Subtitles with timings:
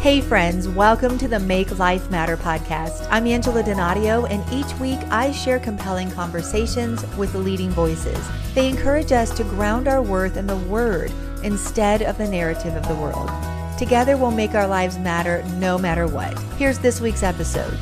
[0.00, 3.08] Hey, friends, welcome to the Make Life Matter podcast.
[3.10, 8.16] I'm Angela Donadio, and each week I share compelling conversations with leading voices.
[8.54, 11.10] They encourage us to ground our worth in the Word
[11.42, 13.28] instead of the narrative of the world.
[13.76, 16.38] Together, we'll make our lives matter no matter what.
[16.58, 17.76] Here's this week's episode.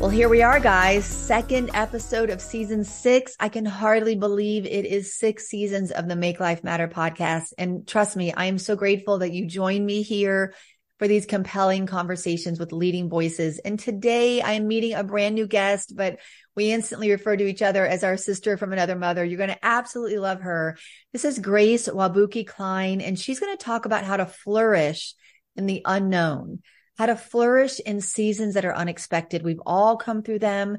[0.00, 1.04] Well, here we are, guys.
[1.04, 3.36] Second episode of season six.
[3.38, 7.52] I can hardly believe it is six seasons of the Make Life Matter podcast.
[7.58, 10.54] And trust me, I am so grateful that you join me here
[10.98, 13.58] for these compelling conversations with leading voices.
[13.58, 16.18] And today I am meeting a brand new guest, but
[16.56, 19.22] we instantly refer to each other as our sister from another mother.
[19.22, 20.78] You're going to absolutely love her.
[21.12, 25.14] This is Grace Wabuke Klein, and she's going to talk about how to flourish
[25.56, 26.62] in the unknown
[27.00, 29.42] how to flourish in seasons that are unexpected.
[29.42, 30.76] We've all come through them.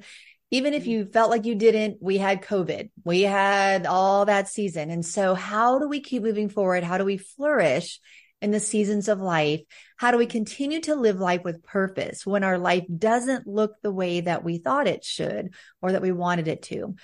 [0.51, 0.91] Even if mm-hmm.
[0.91, 2.91] you felt like you didn't, we had COVID.
[3.03, 4.91] We had all that season.
[4.91, 6.83] And so how do we keep moving forward?
[6.83, 7.99] How do we flourish
[8.39, 9.61] in the seasons of life?
[9.97, 13.91] How do we continue to live life with purpose when our life doesn't look the
[13.91, 16.97] way that we thought it should or that we wanted it to?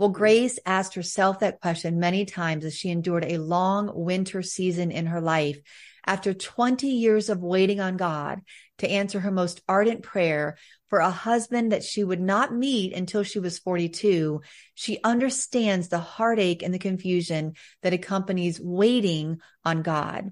[0.00, 4.90] Well, Grace asked herself that question many times as she endured a long winter season
[4.90, 5.60] in her life
[6.06, 8.40] after 20 years of waiting on God
[8.78, 10.56] to answer her most ardent prayer
[10.88, 14.40] for a husband that she would not meet until she was 42,
[14.74, 20.30] she understands the heartache and the confusion that accompanies waiting on God.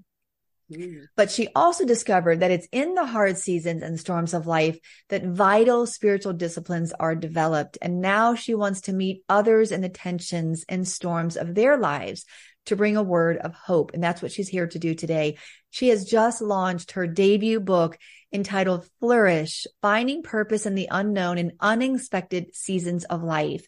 [0.71, 1.07] Mm.
[1.17, 5.25] But she also discovered that it's in the hard seasons and storms of life that
[5.25, 7.79] vital spiritual disciplines are developed.
[7.81, 12.25] And now she wants to meet others in the tensions and storms of their lives
[12.67, 13.93] to bring a word of hope.
[13.95, 15.39] And that's what she's here to do today.
[15.71, 17.99] She has just launched her debut book
[18.33, 23.67] entitled Flourish, Finding Purpose in the Unknown and Unexpected Seasons of Life.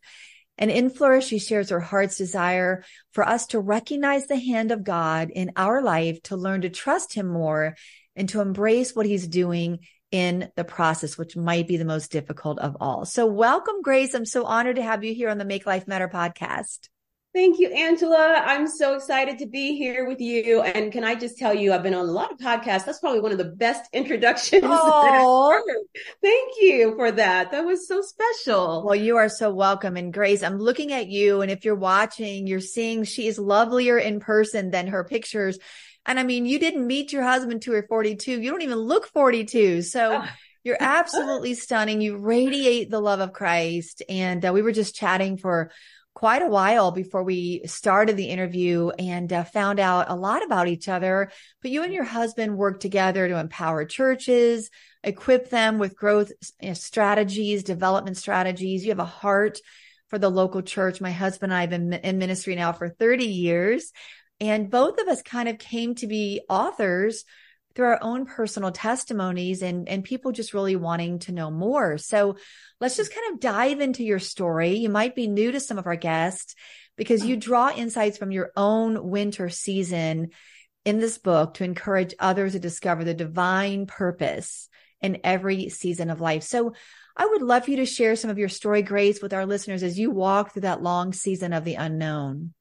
[0.61, 4.85] And in Flourish, she shares her heart's desire for us to recognize the hand of
[4.85, 7.77] God in our life, to learn to trust him more
[8.15, 9.79] and to embrace what he's doing
[10.11, 13.07] in the process, which might be the most difficult of all.
[13.07, 14.13] So welcome, Grace.
[14.13, 16.89] I'm so honored to have you here on the Make Life Matter podcast.
[17.33, 18.43] Thank you, Angela.
[18.45, 20.63] I'm so excited to be here with you.
[20.63, 22.85] And can I just tell you, I've been on a lot of podcasts.
[22.85, 24.65] That's probably one of the best introductions.
[24.67, 25.63] Oh,
[26.21, 27.53] thank you for that.
[27.53, 28.85] That was so special.
[28.85, 29.97] Well, you are so welcome.
[29.97, 31.41] And Grace, I'm looking at you.
[31.41, 35.57] And if you're watching, you're seeing she is lovelier in person than her pictures.
[36.07, 38.41] And I mean, you didn't meet your husband until you're 42.
[38.41, 39.83] You don't even look 42.
[39.83, 40.25] So
[40.65, 42.01] you're absolutely stunning.
[42.01, 44.03] You radiate the love of Christ.
[44.09, 45.71] And uh, we were just chatting for
[46.21, 50.69] quite a while before we started the interview and uh, found out a lot about
[50.69, 51.33] each other.
[51.63, 54.69] But you and your husband work together to empower churches,
[55.03, 56.31] equip them with growth
[56.75, 58.85] strategies, development strategies.
[58.85, 59.61] You have a heart
[60.09, 61.01] for the local church.
[61.01, 63.91] My husband and I have been in ministry now for 30 years.
[64.43, 67.25] And both of us kind of came to be authors
[67.75, 71.99] through our own personal testimonies and, and people just really wanting to know more.
[71.99, 72.37] So
[72.81, 74.75] let's just kind of dive into your story.
[74.75, 76.55] You might be new to some of our guests
[76.97, 80.31] because you draw insights from your own winter season
[80.85, 84.69] in this book to encourage others to discover the divine purpose
[85.01, 86.43] in every season of life.
[86.43, 86.75] So
[87.17, 89.83] I would love for you to share some of your story, Grace, with our listeners
[89.83, 92.55] as you walk through that long season of the unknown.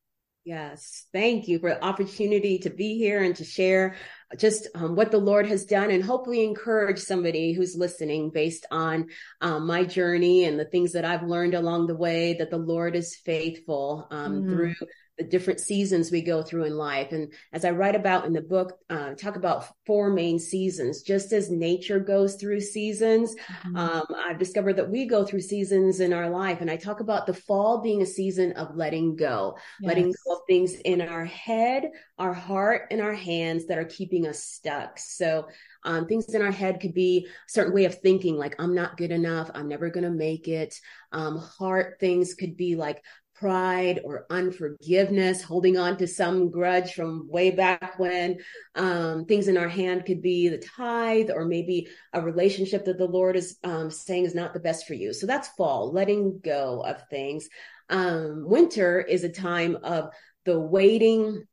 [0.43, 3.95] Yes, thank you for the opportunity to be here and to share
[4.37, 9.07] just um, what the Lord has done and hopefully encourage somebody who's listening based on
[9.41, 12.95] um, my journey and the things that I've learned along the way that the Lord
[12.95, 14.49] is faithful um, mm-hmm.
[14.49, 14.75] through
[15.19, 17.11] the different seasons we go through in life.
[17.11, 21.01] And as I write about in the book, uh, talk about four main seasons.
[21.01, 23.75] Just as nature goes through seasons, mm-hmm.
[23.75, 26.61] um, I've discovered that we go through seasons in our life.
[26.61, 29.87] And I talk about the fall being a season of letting go, yes.
[29.89, 34.25] letting go of things in our head, our heart, and our hands that are keeping
[34.25, 34.97] us stuck.
[34.97, 35.47] So
[35.83, 38.97] um, things in our head could be a certain way of thinking, like, I'm not
[38.97, 39.51] good enough.
[39.53, 40.75] I'm never going to make it.
[41.11, 43.03] Um, heart things could be like,
[43.39, 48.37] pride or unforgiveness, holding on to some grudge from way back when.
[48.75, 53.05] Um, things in our hand could be the tithe or maybe a relationship that the
[53.05, 55.13] Lord is um, saying is not the best for you.
[55.13, 57.47] So that's fall, letting go of things.
[57.89, 60.09] Um, winter is a time of
[60.45, 61.45] the waiting,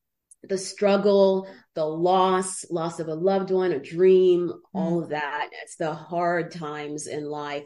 [0.43, 5.51] the struggle, the loss, loss of a loved one, a dream, all of that.
[5.63, 7.65] It's the hard times in life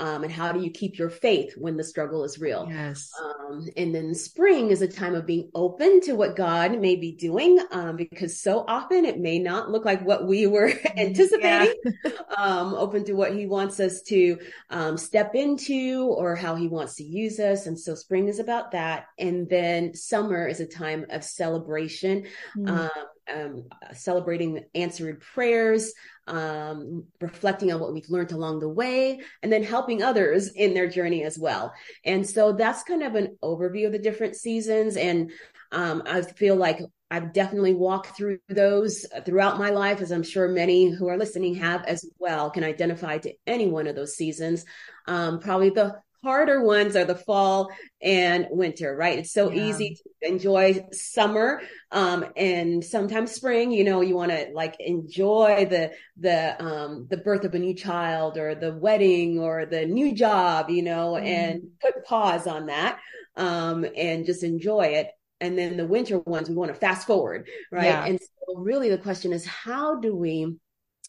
[0.00, 2.66] um, and how do you keep your faith when the struggle is real?
[2.70, 3.10] Yes.
[3.22, 7.12] Um, and then spring is a time of being open to what god may be
[7.12, 11.74] doing um, because so often it may not look like what we were anticipating.
[11.84, 12.10] yeah.
[12.36, 14.38] Um, open to what he wants us to
[14.70, 17.66] um, step into or how he wants to use us.
[17.66, 19.08] And so spring is about that.
[19.18, 22.26] And then summer is a time of celebration.
[22.56, 22.90] Mm
[23.34, 25.92] um, celebrating answered prayers,
[26.26, 30.88] um, reflecting on what we've learned along the way, and then helping others in their
[30.88, 31.72] journey as well.
[32.04, 34.96] And so that's kind of an overview of the different seasons.
[34.96, 35.32] And
[35.72, 36.80] um, I feel like
[37.10, 41.56] I've definitely walked through those throughout my life, as I'm sure many who are listening
[41.56, 44.64] have as well, can identify to any one of those seasons.
[45.06, 47.70] Um, probably the harder ones are the fall
[48.02, 49.18] and winter, right?
[49.18, 49.64] It's so yeah.
[49.64, 53.72] easy to enjoy summer um, and sometimes spring.
[53.72, 57.74] You know, you want to like enjoy the the um, the birth of a new
[57.74, 61.24] child or the wedding or the new job, you know, mm.
[61.24, 62.98] and put pause on that
[63.36, 67.48] um, and just enjoy it and then the winter ones we want to fast forward
[67.72, 68.04] right yeah.
[68.04, 70.56] and so really the question is how do we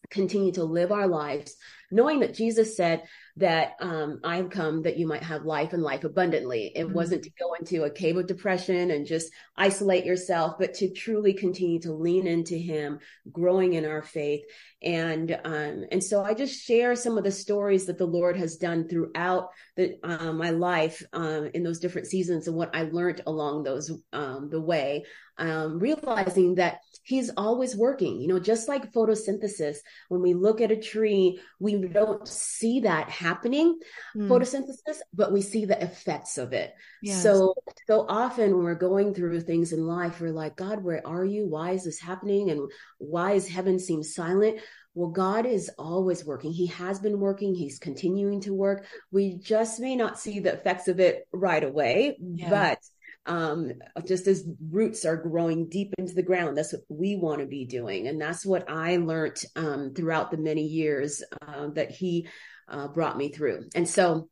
[0.09, 1.55] continue to live our lives
[1.91, 3.03] knowing that jesus said
[3.37, 6.71] that um, I've come that you might have life and life abundantly.
[6.75, 6.93] It mm-hmm.
[6.93, 11.33] wasn't to go into a cave of depression and just isolate yourself, but to truly
[11.33, 12.99] continue to lean into Him,
[13.31, 14.41] growing in our faith.
[14.83, 18.57] And um, and so I just share some of the stories that the Lord has
[18.57, 23.21] done throughout the, uh, my life um, in those different seasons and what I learned
[23.27, 25.03] along those um, the way
[25.41, 28.21] um, realizing that he's always working.
[28.21, 33.09] You know, just like photosynthesis, when we look at a tree, we don't see that
[33.09, 33.79] happening,
[34.15, 34.27] mm.
[34.27, 36.73] photosynthesis, but we see the effects of it.
[37.01, 37.23] Yes.
[37.23, 37.55] So,
[37.87, 41.47] so often when we're going through things in life, we're like, God, where are you?
[41.47, 42.51] Why is this happening?
[42.51, 42.69] And
[42.99, 44.59] why is heaven seem silent?
[44.93, 46.51] Well, God is always working.
[46.51, 47.55] He has been working.
[47.55, 48.85] He's continuing to work.
[49.11, 52.49] We just may not see the effects of it right away, yeah.
[52.49, 52.79] but
[53.25, 53.71] um,
[54.05, 56.57] just as roots are growing deep into the ground.
[56.57, 58.07] That's what we want to be doing.
[58.07, 62.27] And that's what I learned um, throughout the many years uh, that he
[62.67, 63.69] uh, brought me through.
[63.73, 64.27] And so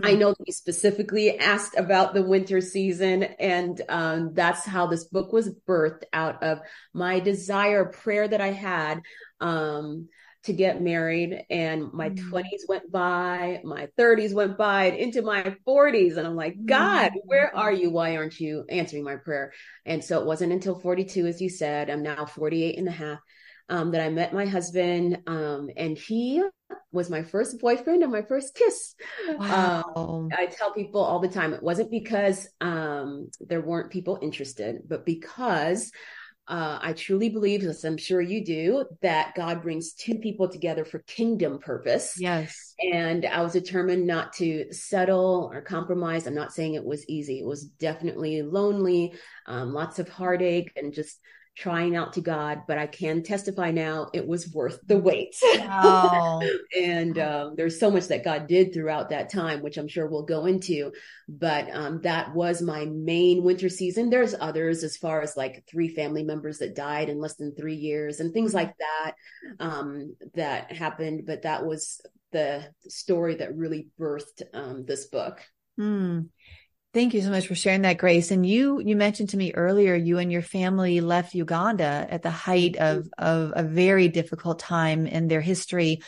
[0.00, 5.04] I know that you specifically asked about the winter season, and um, that's how this
[5.04, 6.60] book was birthed out of
[6.94, 9.00] my desire, prayer that I had
[9.40, 10.08] um,
[10.44, 12.34] to get married and my mm-hmm.
[12.34, 17.10] 20s went by my 30s went by and into my 40s and i'm like god
[17.10, 17.18] mm-hmm.
[17.24, 19.52] where are you why aren't you answering my prayer
[19.84, 23.18] and so it wasn't until 42 as you said i'm now 48 and a half
[23.68, 26.42] um, that i met my husband um, and he
[26.92, 28.94] was my first boyfriend and my first kiss
[29.38, 29.82] wow.
[29.96, 34.82] Um, i tell people all the time it wasn't because um, there weren't people interested
[34.88, 35.90] but because
[36.48, 40.84] uh, I truly believe, as I'm sure you do, that God brings two people together
[40.84, 42.16] for kingdom purpose.
[42.18, 42.74] Yes.
[42.92, 46.26] And I was determined not to settle or compromise.
[46.26, 47.38] I'm not saying it was easy.
[47.40, 49.12] It was definitely lonely,
[49.46, 51.18] um, lots of heartache, and just
[51.58, 55.34] trying out to God, but I can testify now it was worth the wait.
[55.42, 56.40] Wow.
[56.80, 60.22] and um, there's so much that God did throughout that time, which I'm sure we'll
[60.22, 60.92] go into.
[61.28, 64.08] But um, that was my main winter season.
[64.08, 67.74] There's others as far as like three family members that died in less than three
[67.74, 69.14] years and things like that
[69.58, 71.24] um, that happened.
[71.26, 72.00] But that was
[72.30, 75.40] the story that really birthed um, this book.
[75.76, 76.28] Mm.
[76.94, 78.30] Thank you so much for sharing that, Grace.
[78.30, 82.30] And you, you mentioned to me earlier, you and your family left Uganda at the
[82.30, 86.00] height of, of a very difficult time in their history.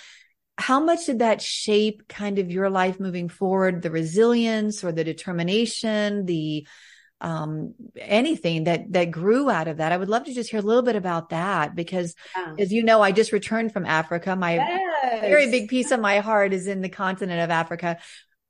[0.56, 3.82] How much did that shape kind of your life moving forward?
[3.82, 6.66] The resilience or the determination, the,
[7.20, 9.92] um, anything that, that grew out of that?
[9.92, 12.54] I would love to just hear a little bit about that because yeah.
[12.58, 14.34] as you know, I just returned from Africa.
[14.34, 15.20] My yes.
[15.20, 17.98] very big piece of my heart is in the continent of Africa.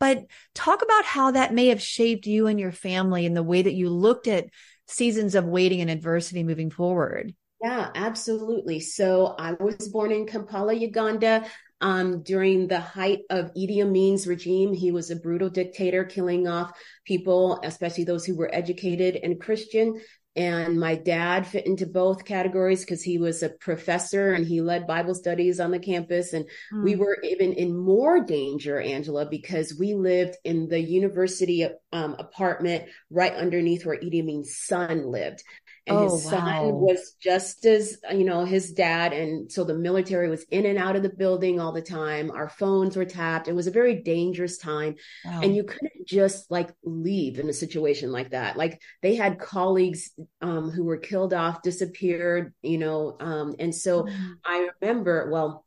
[0.01, 3.63] But talk about how that may have shaped you and your family and the way
[3.63, 4.47] that you looked at
[4.89, 7.35] seasons of waiting and adversity moving forward.
[7.63, 8.81] Yeah, absolutely.
[8.81, 11.45] So I was born in Kampala, Uganda.
[11.83, 16.73] Um, during the height of Idi Amin's regime, he was a brutal dictator, killing off
[17.07, 19.99] people, especially those who were educated and Christian
[20.37, 24.87] and my dad fit into both categories because he was a professor and he led
[24.87, 26.85] bible studies on the campus and mm.
[26.85, 32.85] we were even in more danger angela because we lived in the university um, apartment
[33.11, 35.43] right underneath where Idi Amin's son lived
[35.87, 36.69] and oh, his son wow.
[36.69, 40.97] was just as you know his dad and so the military was in and out
[40.97, 44.59] of the building all the time our phones were tapped it was a very dangerous
[44.59, 44.95] time
[45.25, 45.41] wow.
[45.43, 50.11] and you couldn't just like leave in a situation like that like they had colleagues
[50.43, 54.33] um, who were killed off disappeared you know um, and so mm.
[54.45, 55.65] i remember well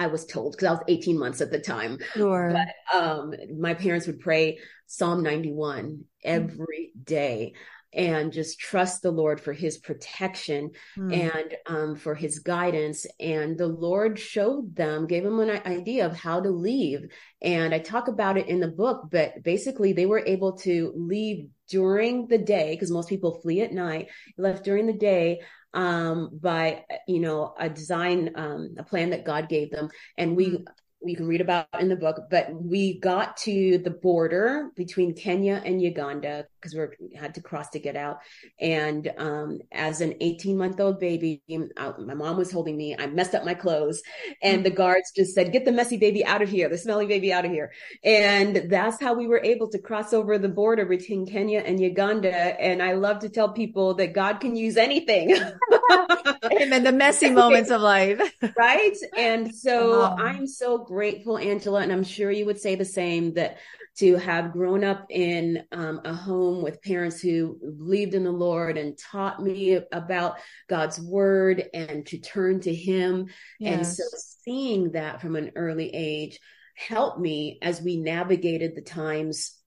[0.00, 1.98] I was told because I was 18 months at the time.
[2.14, 2.54] Sure.
[2.54, 7.54] But um, my parents would pray Psalm 91 every day
[7.92, 11.32] and just trust the Lord for his protection mm.
[11.32, 13.06] and um, for his guidance.
[13.18, 17.08] And the Lord showed them, gave them an idea of how to leave.
[17.40, 21.48] And I talk about it in the book, but basically they were able to leave
[21.68, 25.40] during the day because most people flee at night, left during the day
[25.74, 29.88] um, by, you know, a design, um, a plan that God gave them.
[30.16, 30.64] And we, mm
[31.02, 35.62] you can read about in the book, but we got to the border between Kenya
[35.64, 38.18] and Uganda because we had to cross to get out.
[38.60, 41.40] And um, as an 18 month old baby,
[41.76, 42.96] I, my mom was holding me.
[42.98, 44.02] I messed up my clothes,
[44.42, 47.32] and the guards just said, "Get the messy baby out of here, the smelly baby
[47.32, 51.26] out of here." And that's how we were able to cross over the border between
[51.26, 52.34] Kenya and Uganda.
[52.60, 55.30] And I love to tell people that God can use anything.
[56.60, 56.82] Amen.
[56.82, 58.20] The messy moments of life,
[58.56, 58.96] right?
[59.16, 63.58] And so I'm so grateful, Angela, and I'm sure you would say the same that
[63.98, 68.78] to have grown up in um, a home with parents who believed in the Lord
[68.78, 73.26] and taught me about God's word and to turn to Him.
[73.60, 73.74] Yes.
[73.74, 74.04] And so
[74.44, 76.40] seeing that from an early age
[76.74, 79.57] helped me as we navigated the times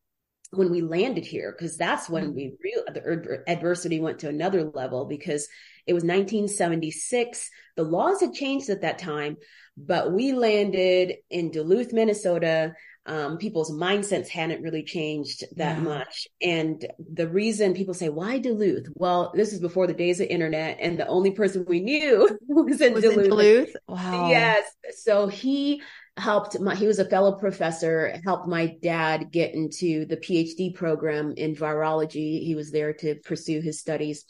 [0.52, 2.36] when we landed here because that's when mm-hmm.
[2.36, 5.48] we real the adversity went to another level because
[5.88, 9.38] it was 1976 the laws had changed at that time
[9.78, 12.76] but we landed in Duluth, Minnesota.
[13.08, 15.84] Um, people's mindsets hadn't really changed that yeah.
[15.84, 16.28] much.
[16.40, 18.88] And the reason people say, why Duluth?
[18.94, 22.80] Well, this is before the days of internet and the only person we knew was
[22.80, 23.24] in was Duluth.
[23.24, 23.76] In Duluth?
[23.88, 24.30] Wow.
[24.30, 24.66] Yes.
[24.98, 25.82] So he
[26.18, 31.34] helped my, he was a fellow professor, helped my dad get into the PhD program
[31.38, 32.44] in virology.
[32.44, 34.26] He was there to pursue his studies.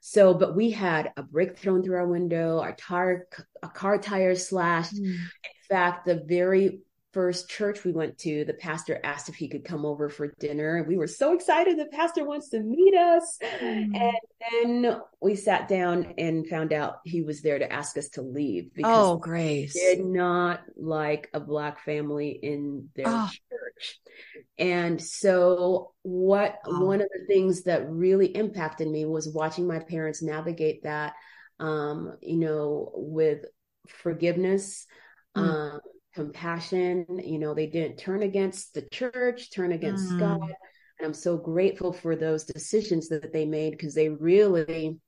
[0.00, 3.26] So, but we had a brick thrown through our window, our tar,
[3.62, 4.94] a car tire slashed.
[4.94, 5.04] Mm.
[5.04, 6.80] In fact, the very
[7.12, 10.76] first church we went to, the pastor asked if he could come over for dinner.
[10.76, 11.78] And we were so excited.
[11.78, 13.38] The pastor wants to meet us.
[13.60, 13.94] Mm.
[13.94, 18.22] And then we sat down and found out he was there to ask us to
[18.22, 23.28] leave because oh, Grace did not like a black family in their oh.
[23.28, 24.00] church.
[24.58, 26.84] And so what oh.
[26.84, 31.14] one of the things that really impacted me was watching my parents navigate that
[31.60, 33.44] um, you know, with
[33.86, 34.86] forgiveness,
[35.36, 35.42] mm.
[35.42, 35.80] um,
[36.14, 37.06] compassion.
[37.22, 40.18] You know, they didn't turn against the church, turn against mm.
[40.18, 40.42] God.
[40.98, 44.98] And I'm so grateful for those decisions that they made because they really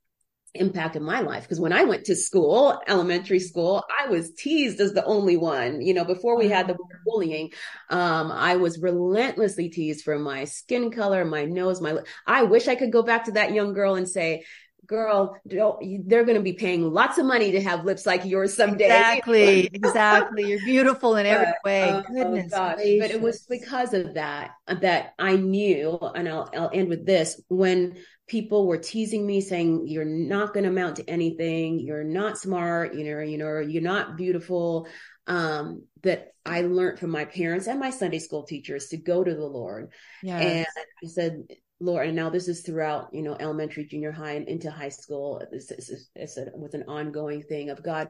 [0.55, 4.93] impacted my life because when I went to school, elementary school, I was teased as
[4.93, 5.81] the only one.
[5.81, 7.53] You know, before we had the bullying,
[7.89, 11.99] um, I was relentlessly teased for my skin color, my nose, my.
[12.27, 14.45] I wish I could go back to that young girl and say,
[14.93, 18.85] girl, they're going to be paying lots of money to have lips like yours someday.
[18.85, 20.45] Exactly, exactly.
[20.45, 21.91] You're beautiful in every way.
[21.91, 26.71] Oh, Goodness, oh but it was because of that that I knew, and I'll I'll
[26.73, 27.97] end with this when
[28.29, 32.95] people were teasing me saying you're not going to amount to anything you're not smart
[32.95, 34.87] you know you know you're not beautiful
[35.27, 39.35] um that i learned from my parents and my sunday school teachers to go to
[39.35, 40.41] the lord yes.
[40.41, 40.67] and
[41.05, 41.43] i said
[41.83, 45.43] Lord, and now this is throughout, you know, elementary, junior high, and into high school.
[45.51, 48.09] This is, it's a, with an ongoing thing of God,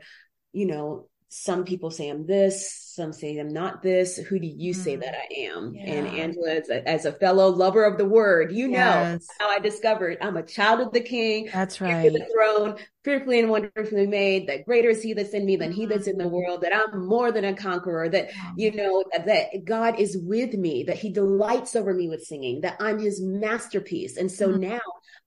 [0.52, 4.18] you know, some people say I'm this, some say I'm not this.
[4.18, 5.74] Who do you say that I am?
[5.74, 5.94] Yeah.
[5.94, 9.58] And Angela, as a, as a, fellow lover of the word, you know how I
[9.58, 11.48] discovered I'm a child of the King.
[11.50, 12.12] That's right.
[12.12, 14.46] The throne, fearfully and wonderfully made.
[14.46, 16.34] That greater is He that's in me than He that's in the mm-hmm.
[16.34, 16.60] world.
[16.60, 18.10] That I'm more than a conqueror.
[18.10, 20.82] That you know that God is with me.
[20.82, 22.60] That He delights over me with singing.
[22.60, 24.18] That I'm His masterpiece.
[24.18, 24.60] And so mm-hmm.
[24.60, 24.80] now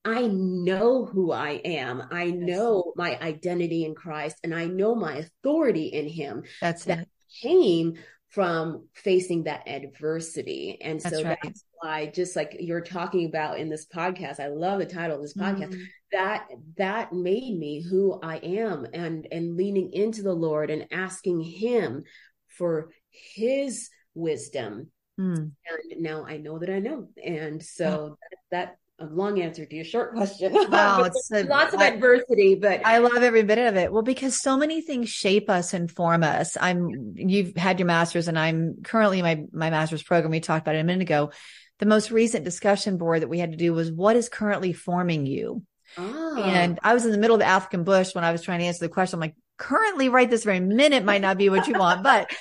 [0.05, 2.03] I know who I am.
[2.12, 6.43] I know my identity in Christ and I know my authority in him.
[6.62, 7.09] That's that it.
[7.41, 7.95] came
[8.29, 10.77] from facing that adversity.
[10.81, 11.38] And that's so right.
[11.41, 15.21] that's why just like you're talking about in this podcast, I love the title of
[15.24, 15.71] this podcast.
[15.71, 15.83] Mm-hmm.
[16.12, 16.47] That
[16.77, 22.03] that made me who I am and and leaning into the Lord and asking him
[22.47, 24.91] for his wisdom.
[25.19, 25.51] Mm.
[25.67, 27.07] And now I know that I know.
[27.24, 28.17] And so
[28.51, 30.53] that, that a long answer to your short question.
[30.69, 33.91] Wow, it's a, lots of I, adversity, but I love every bit of it.
[33.91, 36.57] Well, because so many things shape us and form us.
[36.59, 40.31] I'm you've had your master's, and I'm currently my my master's program.
[40.31, 41.31] We talked about it a minute ago.
[41.79, 45.25] The most recent discussion board that we had to do was what is currently forming
[45.25, 45.63] you.
[45.97, 46.41] Oh.
[46.41, 48.65] And I was in the middle of the African bush when I was trying to
[48.65, 49.17] answer the question.
[49.17, 52.31] I'm like, currently, right this very minute might not be what you want, but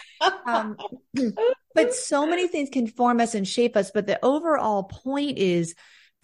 [0.46, 0.76] um,
[1.74, 3.90] but so many things can form us and shape us.
[3.92, 5.74] But the overall point is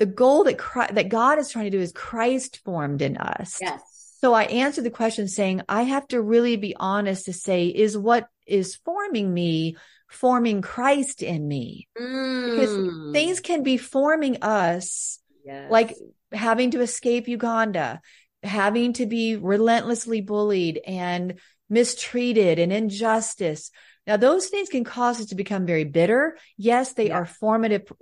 [0.01, 3.59] the goal that Christ, that God is trying to do is Christ formed in us.
[3.61, 3.83] Yes.
[4.21, 7.97] So I answered the question saying, I have to really be honest to say, is
[7.97, 9.77] what is forming me
[10.09, 11.87] forming Christ in me?
[11.99, 12.51] Mm.
[12.51, 15.71] Because things can be forming us yes.
[15.71, 15.95] like
[16.33, 18.01] having to escape Uganda,
[18.43, 21.35] having to be relentlessly bullied and
[21.69, 23.71] mistreated and injustice.
[24.07, 26.37] Now, those things can cause us to become very bitter.
[26.57, 27.19] Yes, they yeah.
[27.19, 27.93] are formative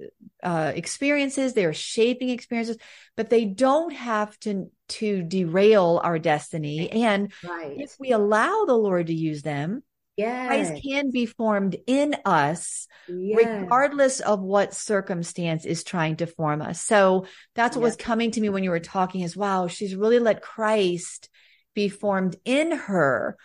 [0.43, 1.53] uh, experiences.
[1.53, 2.79] They are shaping experiences,
[3.17, 6.91] but they don't have to to derail our destiny.
[6.91, 7.77] And right.
[7.79, 9.83] if we allow the Lord to use them,
[10.17, 10.47] yes.
[10.47, 13.37] Christ can be formed in us, yes.
[13.45, 16.81] regardless of what circumstance is trying to form us.
[16.81, 17.97] So that's what yes.
[17.97, 19.23] was coming to me when you were talking.
[19.23, 21.29] Is wow, she's really let Christ
[21.75, 23.37] be formed in her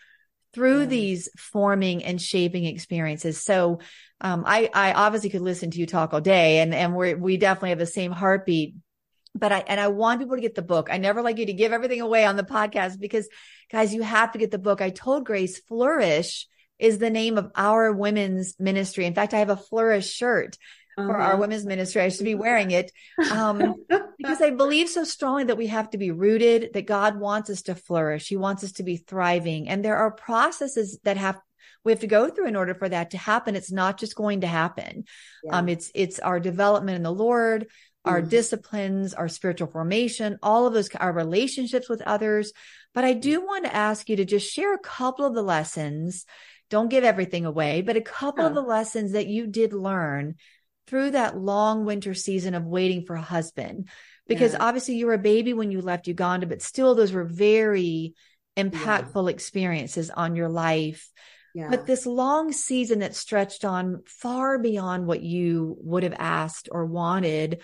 [0.54, 0.86] through yeah.
[0.86, 3.42] these forming and shaping experiences.
[3.42, 3.80] So,
[4.22, 7.38] um, I, I obviously could listen to you talk all day and, and we we
[7.38, 8.76] definitely have the same heartbeat,
[9.36, 10.90] but I, and I want people to get the book.
[10.92, 13.28] I never like you to give everything away on the podcast because
[13.72, 14.82] guys, you have to get the book.
[14.82, 16.48] I told Grace Flourish
[16.80, 19.06] is the name of our women's ministry.
[19.06, 20.58] In fact, I have a Flourish shirt
[20.98, 21.08] uh-huh.
[21.08, 21.42] for our uh-huh.
[21.42, 22.02] women's ministry.
[22.02, 22.92] I should be wearing it
[23.32, 23.76] um,
[24.24, 27.64] because I believe so strongly that we have to be rooted, that God wants us
[27.64, 28.28] to flourish.
[28.28, 29.68] He wants us to be thriving.
[29.68, 31.40] And there are processes that have
[31.84, 33.58] we have to go through in order for that to happen.
[33.58, 35.04] It's not just going to happen.
[35.44, 35.58] Yeah.
[35.58, 37.68] Um, it's it's our development in the Lord,
[38.06, 38.30] our mm-hmm.
[38.30, 42.54] disciplines, our spiritual formation, all of those, our relationships with others.
[42.94, 46.26] But I do want to ask you to just share a couple of the lessons.
[46.70, 50.36] Don't give everything away, but a couple of the lessons that you did learn
[50.88, 53.90] through that long winter season of waiting for a husband
[54.28, 54.60] because yeah.
[54.62, 58.14] obviously you were a baby when you left Uganda but still those were very
[58.58, 59.34] impactful yeah.
[59.34, 61.10] experiences on your life.
[61.56, 61.70] Yeah.
[61.70, 66.84] but this long season that stretched on far beyond what you would have asked or
[66.88, 67.62] wanted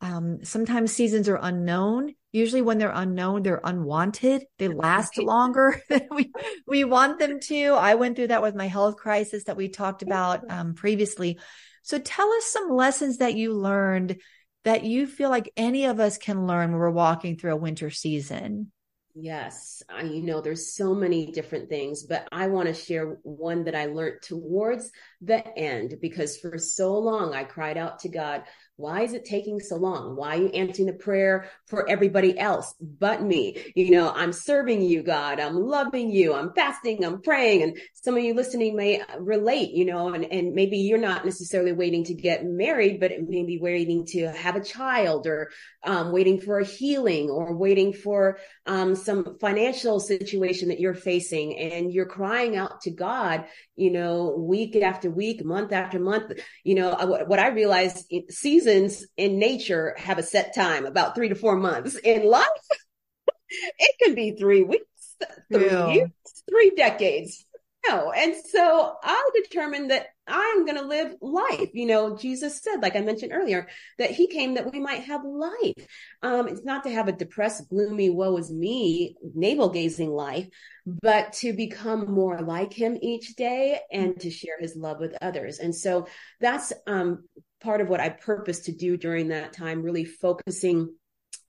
[0.00, 2.14] um, sometimes seasons are unknown.
[2.30, 4.44] Usually when they're unknown they're unwanted.
[4.58, 6.32] They last longer than we
[6.66, 7.72] we want them to.
[7.72, 11.38] I went through that with my health crisis that we talked about um, previously.
[11.82, 14.20] So tell us some lessons that you learned
[14.64, 17.90] that you feel like any of us can learn when we're walking through a winter
[17.90, 18.72] season.
[19.14, 23.64] Yes, I, you know, there's so many different things, but I want to share one
[23.64, 28.44] that I learned towards the end because for so long I cried out to God,
[28.78, 30.14] why is it taking so long?
[30.14, 33.72] Why are you answering the prayer for everybody else but me?
[33.74, 35.40] You know, I'm serving you, God.
[35.40, 36.32] I'm loving you.
[36.32, 37.04] I'm fasting.
[37.04, 37.64] I'm praying.
[37.64, 41.72] And some of you listening may relate, you know, and, and maybe you're not necessarily
[41.72, 45.50] waiting to get married, but maybe waiting to have a child or
[45.82, 51.58] um, waiting for a healing or waiting for um, some financial situation that you're facing.
[51.58, 53.46] And you're crying out to God,
[53.78, 56.32] you know, week after week, month after month.
[56.64, 61.34] You know, what I realized seasons in nature have a set time, about three to
[61.34, 61.94] four months.
[61.96, 62.46] In life,
[63.48, 65.16] it can be three weeks,
[65.52, 65.92] three yeah.
[65.92, 66.10] years,
[66.50, 67.46] three decades.
[67.88, 71.70] And so I determined that I'm going to live life.
[71.72, 75.24] You know, Jesus said, like I mentioned earlier, that he came that we might have
[75.24, 75.86] life.
[76.22, 80.48] Um, it's not to have a depressed, gloomy, woe is me, navel gazing life,
[80.86, 85.58] but to become more like him each day and to share his love with others.
[85.58, 86.06] And so
[86.40, 87.24] that's, um,
[87.60, 90.94] part of what I purpose to do during that time, really focusing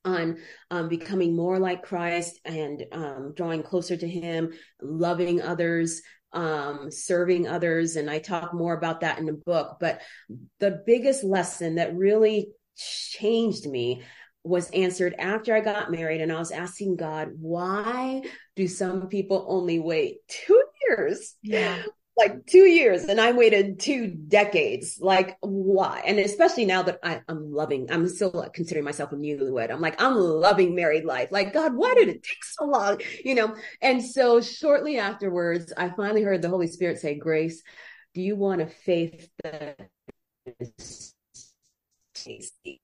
[0.06, 0.38] on
[0.72, 6.02] um, becoming more like Christ and um, drawing closer to Him, loving others,
[6.34, 7.96] um, serving others.
[7.96, 9.78] And I talk more about that in the book.
[9.80, 10.02] But
[10.60, 14.04] the biggest lesson that really changed me
[14.44, 16.22] was answered after I got married.
[16.22, 18.22] And I was asking God, why
[18.56, 21.82] do some people only wait two years yeah
[22.20, 25.00] like two years and I waited two decades.
[25.02, 26.04] Like why?
[26.06, 29.72] And especially now that I, am loving, I'm still considering myself a newlywed.
[29.72, 31.32] I'm like, I'm loving married life.
[31.32, 33.02] Like, God, why did it take so long?
[33.24, 33.56] You know?
[33.82, 37.64] And so shortly afterwards, I finally heard the Holy Spirit say, Grace,
[38.14, 39.80] do you want a faith that
[40.60, 41.16] is
[42.14, 42.82] tasty?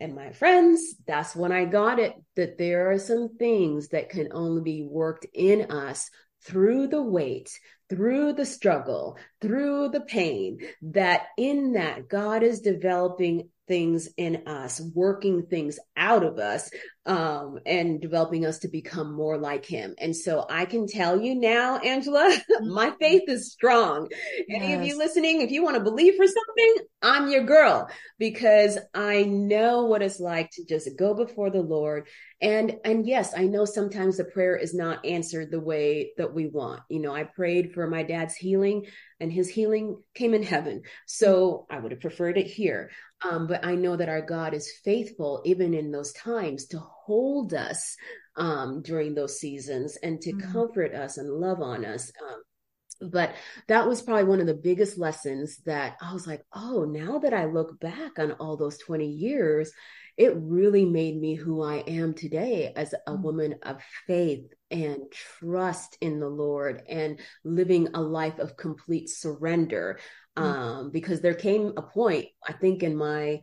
[0.00, 4.28] And my friends, that's when I got it that there are some things that can
[4.32, 6.08] only be worked in us
[6.48, 7.50] through the wait,
[7.90, 14.80] through the struggle, through the pain, that in that God is developing things in us,
[14.94, 16.70] working things out of us,
[17.08, 19.94] um, and developing us to become more like him.
[19.98, 22.96] And so I can tell you now, Angela, my mm-hmm.
[23.00, 24.08] faith is strong.
[24.46, 24.62] Yes.
[24.62, 28.78] Any of you listening, if you want to believe for something, I'm your girl because
[28.94, 32.08] I know what it's like to just go before the Lord.
[32.42, 36.46] And, and yes, I know sometimes the prayer is not answered the way that we
[36.46, 36.82] want.
[36.90, 38.84] You know, I prayed for my dad's healing
[39.18, 40.82] and his healing came in heaven.
[41.06, 42.90] So I would have preferred it here.
[43.24, 47.54] Um, but I know that our God is faithful even in those times to hold
[47.54, 47.96] us
[48.36, 50.52] um, during those seasons and to mm-hmm.
[50.52, 52.12] comfort us and love on us.
[52.22, 53.34] Um, but
[53.68, 57.32] that was probably one of the biggest lessons that I was like, oh, now that
[57.32, 59.72] I look back on all those 20 years,
[60.18, 63.22] it really made me who I am today as a mm.
[63.22, 69.98] woman of faith and trust in the Lord and living a life of complete surrender.
[70.36, 70.42] Mm.
[70.42, 73.40] Um, because there came a point, I think, in my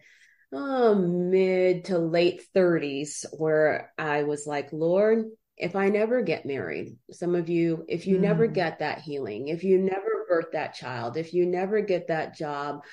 [0.53, 5.25] uh, mid to late 30s where I was like, Lord,
[5.57, 8.21] if I never get married, some of you, if you mm.
[8.21, 12.35] never get that healing, if you never birth that child, if you never get that
[12.37, 12.83] job,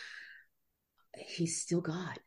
[1.17, 2.19] he's still God.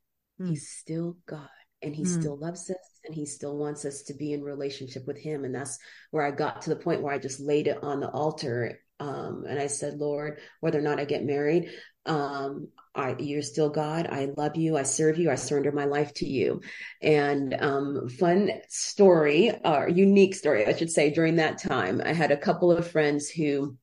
[0.41, 0.49] Mm.
[0.49, 1.49] He's still God
[1.85, 2.19] and he mm.
[2.19, 5.45] still loves us and he still wants us to be in relationship with him.
[5.45, 5.77] And that's
[6.11, 8.79] where I got to the point where I just laid it on the altar.
[8.99, 11.69] Um, and I said, Lord, whether or not I get married,
[12.05, 14.07] um, I, you're still God.
[14.09, 14.77] I love you.
[14.77, 15.29] I serve you.
[15.29, 16.61] I surrender my life to you.
[17.01, 22.31] And um, fun story, or unique story, I should say, during that time, I had
[22.31, 23.77] a couple of friends who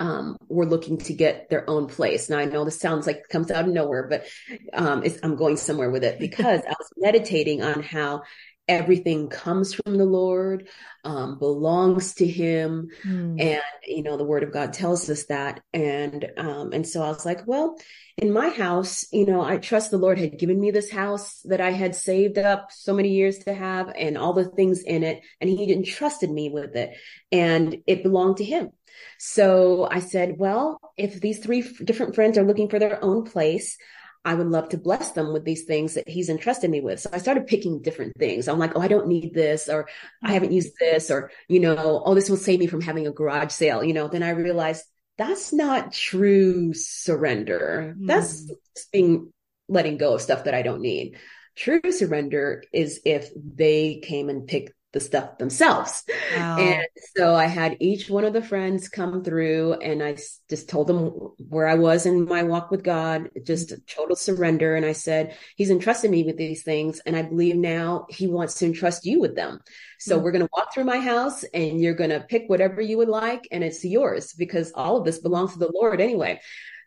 [0.00, 2.30] um, were looking to get their own place.
[2.30, 4.26] Now I know this sounds like it comes out of nowhere, but
[4.72, 8.22] um, I'm going somewhere with it because I was meditating on how
[8.70, 10.68] everything comes from the Lord,
[11.02, 13.40] um, belongs to Him, mm.
[13.40, 15.60] and you know the Word of God tells us that.
[15.74, 17.76] And um, and so I was like, well,
[18.16, 21.60] in my house, you know, I trust the Lord had given me this house that
[21.60, 25.20] I had saved up so many years to have, and all the things in it,
[25.40, 26.96] and He didn't me with it,
[27.32, 28.70] and it belonged to Him.
[29.18, 33.76] So I said, well, if these three different friends are looking for their own place,
[34.24, 37.00] I would love to bless them with these things that he's entrusted me with.
[37.00, 38.48] So I started picking different things.
[38.48, 39.88] I'm like, oh, I don't need this, or
[40.22, 43.12] I haven't used this, or, you know, oh, this will save me from having a
[43.12, 43.82] garage sale.
[43.82, 44.84] You know, then I realized
[45.16, 47.94] that's not true surrender.
[47.98, 48.06] Mm.
[48.06, 48.50] That's
[48.92, 49.32] being
[49.68, 51.16] letting go of stuff that I don't need.
[51.56, 56.02] True surrender is if they came and picked the stuff themselves.
[56.36, 56.58] Wow.
[56.58, 60.16] And so I had each one of the friends come through and I
[60.48, 61.10] just told them
[61.48, 64.74] where I was in my walk with God, just total surrender.
[64.74, 67.00] And I said, He's entrusted me with these things.
[67.06, 69.60] And I believe now He wants to entrust you with them.
[69.98, 70.24] So mm-hmm.
[70.24, 73.08] we're going to walk through my house and you're going to pick whatever you would
[73.08, 76.40] like and it's yours because all of this belongs to the Lord anyway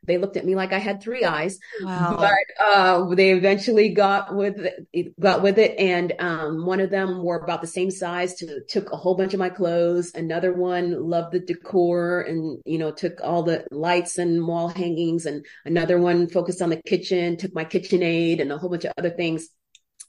[0.05, 1.59] they looked at me like I had three eyes.
[1.81, 2.15] Wow.
[2.17, 7.23] But uh, they eventually got with it, got with it, and um, one of them
[7.23, 8.35] were about the same size.
[8.35, 10.11] To took a whole bunch of my clothes.
[10.13, 15.25] Another one loved the decor, and you know took all the lights and wall hangings.
[15.25, 18.93] And another one focused on the kitchen, took my KitchenAid and a whole bunch of
[18.97, 19.49] other things.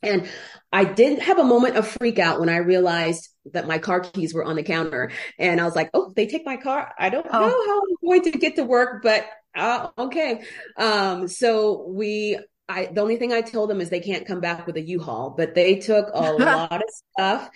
[0.05, 0.29] And
[0.71, 4.35] I didn't have a moment of freak out when I realized that my car keys
[4.35, 5.11] were on the counter.
[5.39, 6.93] And I was like, oh, they take my car.
[6.99, 7.41] I don't oh.
[7.41, 10.45] know how I'm going to get to work, but uh, okay.
[10.77, 12.39] Um, so we,
[12.69, 15.35] I, the only thing I told them is they can't come back with a U-Haul,
[15.37, 17.51] but they took a lot of stuff.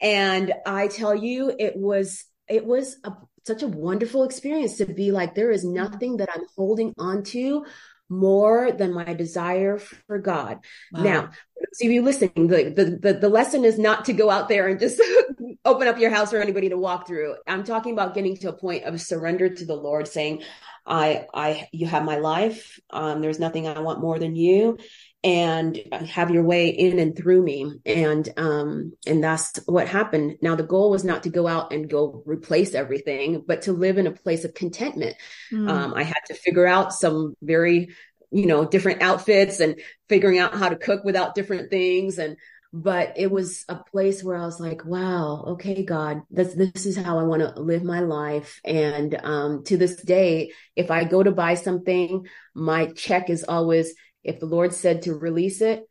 [0.00, 3.12] And I tell you, it was, it was a,
[3.46, 7.64] such a wonderful experience to be like, there is nothing that I'm holding on to
[8.08, 10.58] more than my desire for God.
[10.92, 11.02] Wow.
[11.02, 11.30] Now,
[11.72, 14.78] see you listening, the, the, the, the lesson is not to go out there and
[14.78, 15.00] just
[15.64, 17.36] open up your house for anybody to walk through.
[17.46, 20.42] I'm talking about getting to a point of surrender to the Lord, saying,
[20.86, 22.78] I, I, you have my life.
[22.90, 24.78] Um, there's nothing I want more than you
[25.22, 27.72] and have your way in and through me.
[27.86, 30.36] And, um, and that's what happened.
[30.42, 33.96] Now, the goal was not to go out and go replace everything, but to live
[33.96, 35.16] in a place of contentment.
[35.50, 35.70] Mm.
[35.70, 37.88] Um, I had to figure out some very,
[38.30, 42.36] you know, different outfits and figuring out how to cook without different things and,
[42.76, 46.96] but it was a place where I was like, wow, okay, God, this, this is
[46.96, 48.60] how I want to live my life.
[48.64, 53.94] And, um, to this day, if I go to buy something, my check is always,
[54.24, 55.88] if the Lord said to release it,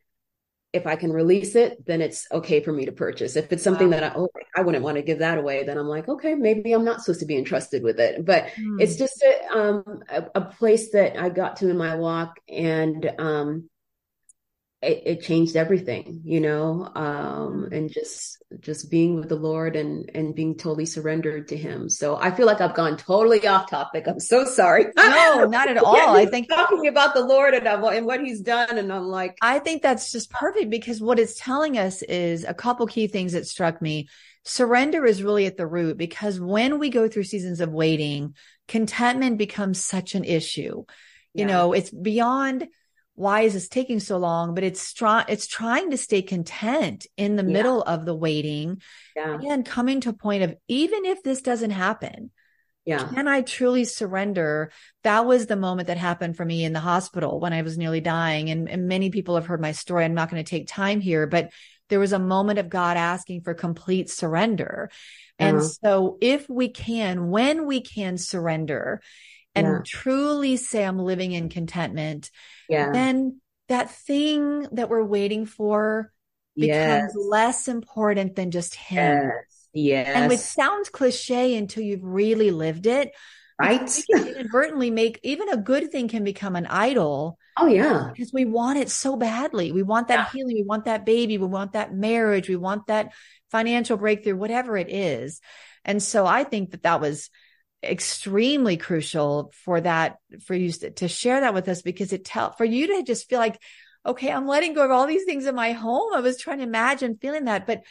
[0.74, 3.34] if I can release it, then it's okay for me to purchase.
[3.34, 4.00] If it's something wow.
[4.00, 6.74] that I, oh, I wouldn't want to give that away, then I'm like, okay, maybe
[6.74, 8.26] I'm not supposed to be entrusted with it.
[8.26, 8.78] But hmm.
[8.78, 13.10] it's just a, um, a, a, place that I got to in my walk and,
[13.18, 13.70] um,
[14.84, 20.10] it, it, changed everything, you know, um, and just just being with the Lord and
[20.14, 21.88] and being totally surrendered to Him.
[21.88, 24.06] So I feel like I've gone totally off topic.
[24.06, 24.86] I'm so sorry.
[25.14, 26.16] No, not at all.
[26.16, 29.58] I think talking about the Lord and, and what He's done, and I'm like, I
[29.58, 33.46] think that's just perfect because what it's telling us is a couple key things that
[33.46, 34.08] struck me.
[34.44, 38.34] Surrender is really at the root because when we go through seasons of waiting,
[38.68, 40.84] contentment becomes such an issue.
[41.32, 41.42] Yeah.
[41.42, 42.68] You know, it's beyond
[43.14, 44.54] why is this taking so long?
[44.54, 47.52] But it's trying, it's trying to stay content in the yeah.
[47.52, 48.82] middle of the waiting
[49.16, 49.38] yeah.
[49.40, 52.30] and coming to a point of even if this doesn't happen,
[52.84, 53.08] yeah.
[53.08, 54.70] Can I truly surrender?
[55.04, 58.00] That was the moment that happened for me in the hospital when I was nearly
[58.00, 58.50] dying.
[58.50, 60.04] And, and many people have heard my story.
[60.04, 61.50] I'm not going to take time here, but
[61.88, 64.90] there was a moment of God asking for complete surrender.
[65.38, 65.66] And uh-huh.
[65.66, 69.00] so if we can, when we can surrender
[69.54, 69.78] and yeah.
[69.84, 72.30] truly say, I'm living in contentment,
[72.68, 72.90] yeah.
[72.92, 76.12] then that thing that we're waiting for
[76.56, 77.16] becomes yes.
[77.16, 79.30] less important than just him.
[79.32, 79.68] Yes.
[79.72, 80.16] yes.
[80.16, 83.12] And it sounds cliche until you've really lived it.
[83.58, 83.80] Right.
[83.80, 87.38] We can inadvertently make even a good thing can become an idol.
[87.56, 88.10] Oh yeah.
[88.12, 89.70] Because we want it so badly.
[89.70, 90.30] We want that yeah.
[90.32, 90.56] healing.
[90.56, 91.38] We want that baby.
[91.38, 92.48] We want that marriage.
[92.48, 93.12] We want that
[93.52, 95.40] financial breakthrough, whatever it is.
[95.84, 97.30] And so I think that that was
[97.90, 102.64] extremely crucial for that, for you to share that with us because it tell for
[102.64, 103.60] you to just feel like,
[104.06, 106.12] okay, I'm letting go of all these things in my home.
[106.14, 107.82] I was trying to imagine feeling that, but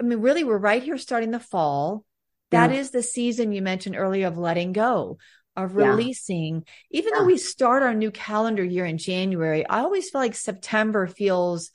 [0.00, 2.04] I mean, really, we're right here starting the fall.
[2.50, 2.80] That yeah.
[2.80, 5.18] is the season you mentioned earlier of letting go,
[5.56, 6.64] of releasing.
[6.90, 6.98] Yeah.
[6.98, 7.20] Even yeah.
[7.20, 11.70] though we start our new calendar year in January, I always feel like September feels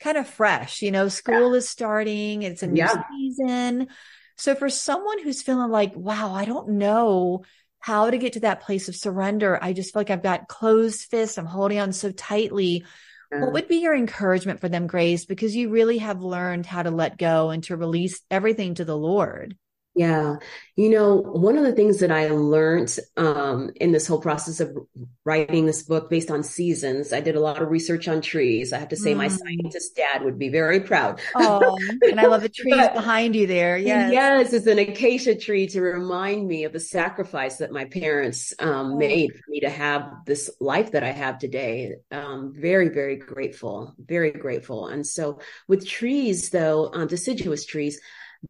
[0.00, 0.82] kind of fresh.
[0.82, 3.88] You know, school is starting, it's a new season.
[4.38, 7.44] So for someone who's feeling like, wow, I don't know
[7.80, 11.02] how to get to that place of surrender, I just feel like I've got closed
[11.10, 12.84] fists, I'm holding on so tightly.
[13.30, 13.52] What mm.
[13.52, 15.26] would be your encouragement for them, Grace?
[15.26, 18.96] Because you really have learned how to let go and to release everything to the
[18.96, 19.56] Lord.
[19.98, 20.36] Yeah.
[20.76, 24.76] You know, one of the things that I learned um, in this whole process of
[25.24, 28.72] writing this book based on seasons, I did a lot of research on trees.
[28.72, 29.16] I have to say, mm.
[29.16, 31.20] my scientist dad would be very proud.
[31.34, 33.76] Oh, and I love the trees but, behind you there.
[33.76, 34.12] Yes.
[34.12, 34.52] Yes.
[34.52, 38.96] It's an acacia tree to remind me of the sacrifice that my parents um, oh.
[38.96, 41.96] made for me to have this life that I have today.
[42.12, 43.96] Um, very, very grateful.
[43.98, 44.86] Very grateful.
[44.86, 47.98] And so with trees, though, um, deciduous trees,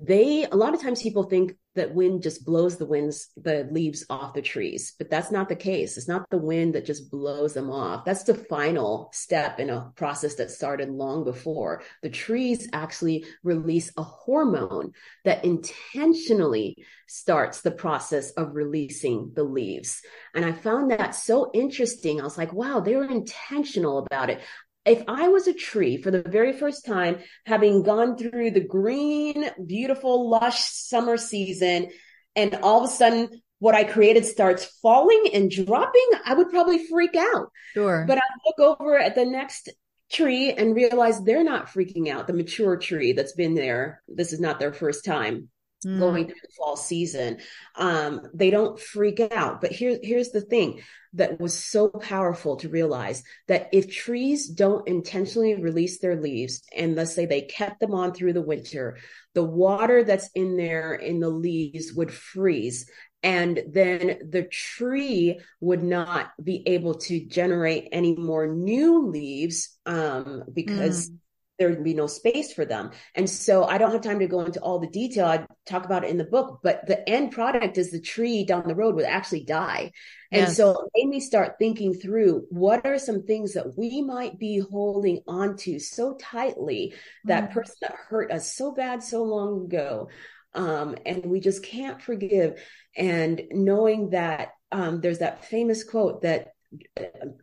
[0.00, 4.04] they a lot of times people think that wind just blows the winds the leaves
[4.10, 5.96] off the trees but that's not the case.
[5.96, 8.04] It's not the wind that just blows them off.
[8.04, 11.82] That's the final step in a process that started long before.
[12.02, 14.92] The trees actually release a hormone
[15.24, 20.02] that intentionally starts the process of releasing the leaves.
[20.34, 22.20] And i found that so interesting.
[22.20, 24.40] I was like wow they were intentional about it
[24.88, 29.48] if I was a tree for the very first time, having gone through the green,
[29.64, 31.90] beautiful, lush summer season,
[32.34, 36.86] and all of a sudden what I created starts falling and dropping, I would probably
[36.86, 37.50] freak out.
[37.74, 38.04] Sure.
[38.06, 39.68] But I look over at the next
[40.10, 42.26] tree and realize they're not freaking out.
[42.26, 45.48] The mature tree that's been there, this is not their first time
[45.86, 45.98] mm.
[45.98, 47.38] going through the fall season.
[47.74, 49.60] Um, they don't freak out.
[49.60, 50.80] But here, here's the thing
[51.14, 56.94] that was so powerful to realize that if trees don't intentionally release their leaves, and
[56.94, 58.98] let's say they kept them on through the winter,
[59.34, 62.90] the water that's in there in the leaves would freeze
[63.22, 70.44] and then the tree would not be able to generate any more new leaves um,
[70.52, 71.18] because mm
[71.58, 72.90] there would be no space for them.
[73.14, 75.26] And so I don't have time to go into all the detail.
[75.26, 78.68] I talk about it in the book, but the end product is the tree down
[78.68, 79.92] the road would actually die.
[80.30, 80.56] And yes.
[80.56, 84.58] so it made me start thinking through what are some things that we might be
[84.58, 86.94] holding on to so tightly,
[87.24, 87.58] that mm-hmm.
[87.58, 90.08] person that hurt us so bad so long ago.
[90.54, 92.60] Um, and we just can't forgive.
[92.96, 96.48] And knowing that um, there's that famous quote that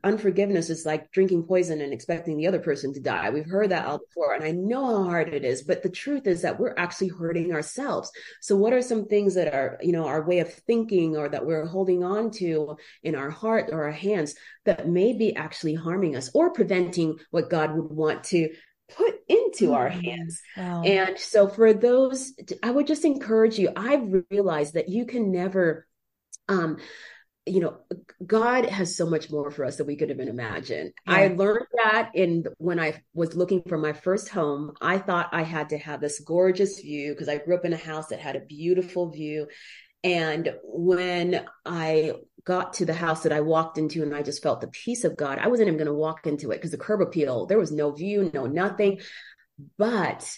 [0.03, 3.31] unforgiveness is like drinking poison and expecting the other person to die.
[3.31, 5.63] We've heard that all before, and I know how hard it is.
[5.63, 8.11] But the truth is that we're actually hurting ourselves.
[8.41, 11.45] So, what are some things that are, you know, our way of thinking or that
[11.45, 14.35] we're holding on to in our heart or our hands
[14.65, 18.49] that may be actually harming us or preventing what God would want to
[18.95, 20.01] put into our mm-hmm.
[20.01, 20.41] hands.
[20.55, 20.83] Wow.
[20.83, 23.71] And so, for those, I would just encourage you.
[23.75, 25.87] I've realized that you can never
[26.47, 26.77] um
[27.45, 27.77] you know
[28.25, 30.91] god has so much more for us than we could even imagine.
[31.07, 31.13] Yeah.
[31.13, 35.43] i learned that in when i was looking for my first home i thought i
[35.43, 38.35] had to have this gorgeous view because i grew up in a house that had
[38.35, 39.47] a beautiful view.
[40.03, 44.61] And when i got to the house that i walked into and i just felt
[44.61, 47.01] the peace of god i wasn't even going to walk into it because the curb
[47.01, 48.99] appeal there was no view no nothing.
[49.77, 50.37] But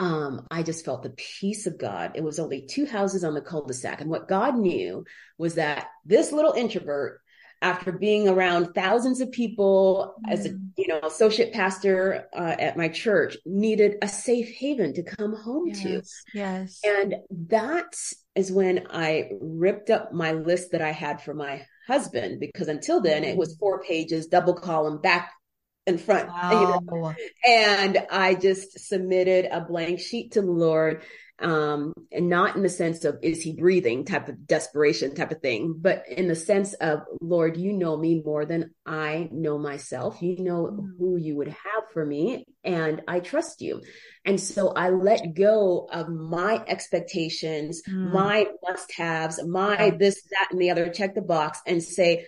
[0.00, 2.12] um, I just felt the peace of God.
[2.14, 4.00] It was only two houses on the cul-de-sac.
[4.00, 5.04] And what God knew
[5.36, 7.20] was that this little introvert,
[7.62, 10.32] after being around thousands of people mm.
[10.32, 10.60] as a mm.
[10.78, 15.66] you know associate pastor uh, at my church, needed a safe haven to come home
[15.66, 16.02] yes, to.
[16.32, 16.80] Yes.
[16.82, 17.16] And
[17.48, 17.94] that
[18.34, 23.02] is when I ripped up my list that I had for my husband because until
[23.02, 23.58] then it was mm.
[23.58, 25.30] four pages, double column, back
[25.86, 26.28] in front.
[26.28, 26.80] Wow.
[26.82, 27.14] You know?
[27.46, 31.02] And I just submitted a blank sheet to the Lord.
[31.40, 35.40] um, and not in the sense of is he breathing type of desperation type of
[35.40, 40.20] thing, but in the sense of Lord, you know me more than I know myself.
[40.20, 43.80] You know who you would have for me, and I trust you.
[44.24, 48.12] And so I let go of my expectations, mm.
[48.12, 52.26] my must haves, my this, that, and the other, check the box and say,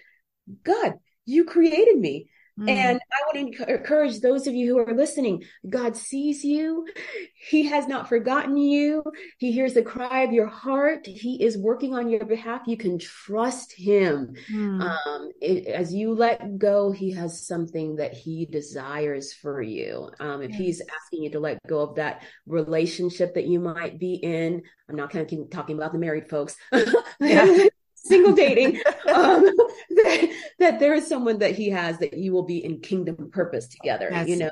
[0.65, 0.95] God,
[1.27, 2.29] you created me.
[2.61, 2.69] Mm.
[2.69, 5.45] And I want to encourage those of you who are listening.
[5.69, 6.87] God sees you.
[7.35, 9.03] He has not forgotten you.
[9.39, 11.07] He hears the cry of your heart.
[11.07, 12.63] He is working on your behalf.
[12.67, 14.35] You can trust him.
[14.53, 14.83] Mm.
[14.83, 20.11] Um, it, as you let go, he has something that he desires for you.
[20.21, 20.59] Um, if yes.
[20.59, 24.97] he's asking you to let go of that relationship that you might be in, I'm
[24.97, 26.57] not kind of talking about the married folks.
[27.21, 27.67] yeah
[28.05, 28.77] single dating
[29.09, 29.45] um,
[29.91, 33.69] that, that, there is someone that he has that you will be in kingdom purpose
[33.69, 34.51] together That's you know?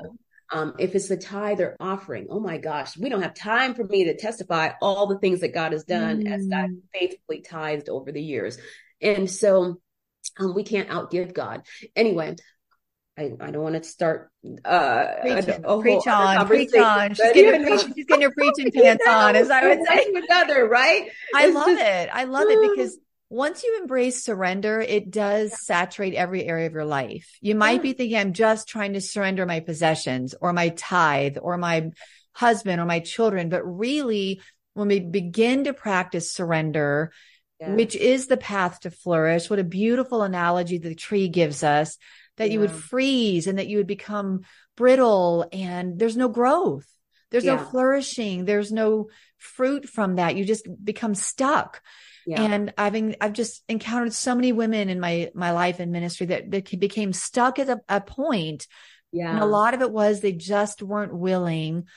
[0.53, 3.85] Um, if it's the tithe or offering oh my gosh we don't have time for
[3.85, 6.31] me to testify all the things that god has done mm.
[6.31, 8.57] as i faithfully tithed over the years.
[9.01, 9.79] And so
[10.39, 11.65] um, we can't outgive god.
[11.95, 12.35] Anyway
[13.17, 14.31] I, I don't want to start
[14.63, 17.13] uh preach, preach on preach on.
[17.13, 20.13] She's getting, her, she's getting her preaching pants on as I would say.
[20.13, 21.09] another right?
[21.35, 22.09] I it's love just, it.
[22.11, 22.97] I love it because
[23.31, 25.57] once you embrace surrender, it does yeah.
[25.61, 27.37] saturate every area of your life.
[27.39, 27.81] You might yeah.
[27.81, 31.91] be thinking, I'm just trying to surrender my possessions or my tithe or my
[32.33, 33.47] husband or my children.
[33.47, 34.41] But really,
[34.73, 37.13] when we begin to practice surrender,
[37.61, 37.73] yeah.
[37.73, 41.97] which is the path to flourish, what a beautiful analogy the tree gives us
[42.35, 44.41] that you would freeze and that you would become
[44.75, 46.85] brittle and there's no growth.
[47.31, 48.45] There's no flourishing.
[48.45, 50.35] There's no fruit from that.
[50.35, 51.81] You just become stuck.
[52.27, 52.41] Yeah.
[52.41, 56.27] And I've been, I've just encountered so many women in my my life and ministry
[56.27, 58.67] that, that became stuck at a, a point.
[59.11, 59.31] Yeah.
[59.31, 61.87] And a lot of it was they just weren't willing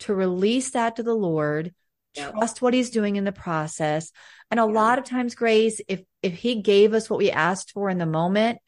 [0.00, 1.74] to release that to the Lord,
[2.16, 4.10] trust what he's doing in the process.
[4.50, 4.72] And a yeah.
[4.72, 8.06] lot of times, Grace, if if he gave us what we asked for in the
[8.06, 8.58] moment,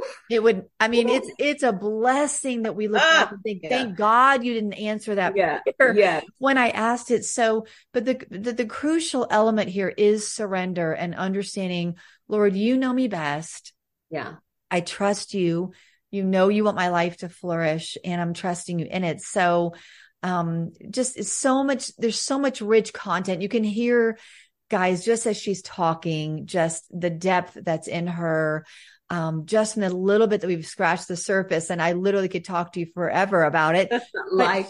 [0.00, 0.22] Oof.
[0.30, 1.22] it would i mean Oof.
[1.22, 3.68] it's it's a blessing that we look ah, at and think yeah.
[3.68, 5.60] thank god you didn't answer that yeah.
[5.94, 6.20] yeah.
[6.38, 11.14] when i asked it so but the, the the crucial element here is surrender and
[11.14, 11.96] understanding
[12.28, 13.72] lord you know me best
[14.10, 14.34] yeah
[14.70, 15.72] i trust you
[16.10, 19.74] you know you want my life to flourish and i'm trusting you in it so
[20.22, 24.18] um just so much there's so much rich content you can hear
[24.70, 28.64] guys just as she's talking just the depth that's in her
[29.10, 32.44] um, just in a little bit that we've scratched the surface and I literally could
[32.44, 33.92] talk to you forever about it.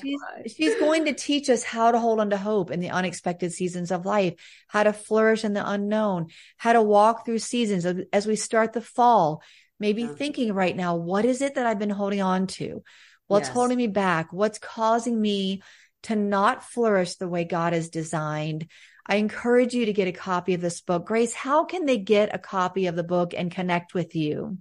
[0.02, 0.20] she's,
[0.56, 3.92] she's going to teach us how to hold on to hope in the unexpected seasons
[3.92, 4.34] of life,
[4.66, 8.80] how to flourish in the unknown, how to walk through seasons as we start the
[8.80, 9.42] fall,
[9.78, 10.14] maybe yeah.
[10.14, 12.82] thinking right now, what is it that I've been holding on to?
[13.26, 13.54] What's yes.
[13.54, 14.32] holding me back?
[14.32, 15.62] What's causing me
[16.04, 18.68] to not flourish the way God has designed?
[19.10, 21.04] I encourage you to get a copy of this book.
[21.04, 24.58] Grace, how can they get a copy of the book and connect with you?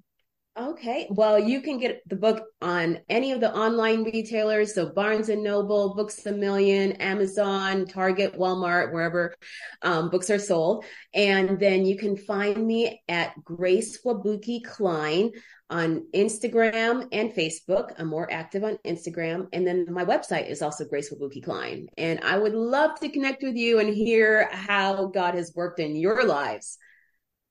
[0.60, 1.08] Okay.
[1.12, 4.74] Well, you can get the book on any of the online retailers.
[4.74, 9.36] So Barnes and Noble, Books a Million, Amazon, Target, Walmart, wherever
[9.84, 10.84] um, books are sold.
[11.14, 15.32] And then you can find me at Grace Wabuke Klein
[15.70, 17.94] on Instagram and Facebook.
[17.98, 19.48] I'm more active on Instagram.
[19.54, 21.88] And then my website is also Grace Wabuke Klein.
[21.98, 25.96] And I would love to connect with you and hear how God has worked in
[25.96, 26.78] your lives.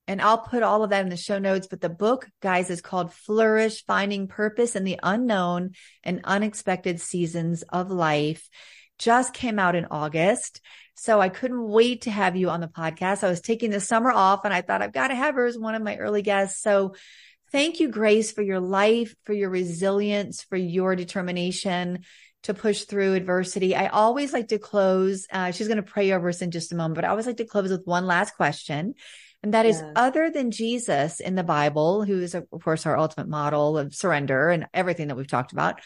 [0.09, 1.69] And I'll put all of that in the show notes.
[1.69, 7.63] But the book, guys, is called Flourish Finding Purpose in the Unknown and Unexpected Seasons
[7.63, 8.49] of Life.
[8.99, 10.61] Just came out in August.
[10.95, 13.23] So I couldn't wait to have you on the podcast.
[13.23, 15.57] I was taking the summer off and I thought I've got to have her as
[15.57, 16.61] one of my early guests.
[16.61, 16.97] So
[17.51, 22.01] Thank you, Grace, for your life, for your resilience, for your determination
[22.45, 23.75] to push through adversity.
[23.75, 25.27] I always like to close.
[25.31, 27.39] Uh, she's going to pray over us in just a moment, but I always like
[27.39, 28.95] to close with one last question.
[29.43, 33.29] And that is other than Jesus in the Bible, who is, of course, our ultimate
[33.29, 35.81] model of surrender and everything that we've talked about.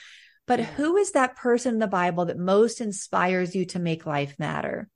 [0.46, 4.34] But who is that person in the Bible that most inspires you to make life
[4.38, 4.88] matter?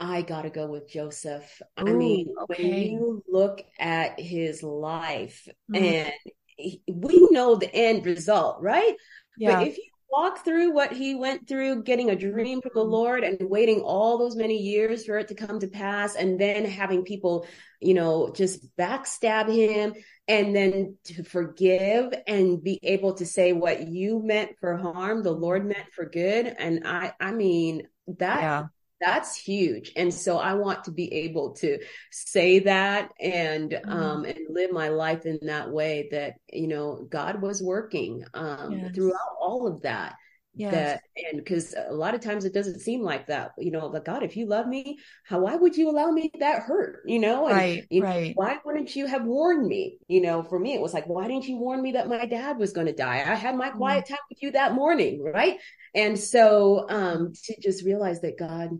[0.00, 1.60] I got to go with Joseph.
[1.78, 2.64] Ooh, I mean, okay.
[2.64, 5.78] when you look at his life mm.
[5.78, 6.12] and
[6.56, 8.96] he, we know the end result, right?
[9.36, 9.56] Yeah.
[9.56, 12.90] But if you walk through what he went through, getting a dream from the mm-hmm.
[12.90, 16.64] Lord and waiting all those many years for it to come to pass, and then
[16.64, 17.46] having people,
[17.78, 19.92] you know, just backstab him
[20.26, 25.30] and then to forgive and be able to say what you meant for harm, the
[25.30, 26.46] Lord meant for good.
[26.46, 27.82] And I, I mean,
[28.18, 28.40] that.
[28.40, 28.64] Yeah
[29.00, 31.78] that's huge and so i want to be able to
[32.10, 33.90] say that and mm-hmm.
[33.90, 38.72] um and live my life in that way that you know god was working um
[38.72, 38.94] yes.
[38.94, 40.16] throughout all of that
[40.54, 40.72] Yes.
[40.74, 44.04] That and because a lot of times it doesn't seem like that, you know, like
[44.04, 47.02] God, if you love me, how why would you allow me that hurt?
[47.06, 48.32] You know, and, right, you right.
[48.34, 49.98] why wouldn't you have warned me?
[50.08, 52.58] You know, for me, it was like, why didn't you warn me that my dad
[52.58, 53.24] was going to die?
[53.26, 53.78] I had my mm-hmm.
[53.78, 55.58] quiet time with you that morning, right?
[55.94, 58.70] And so um to just realize that God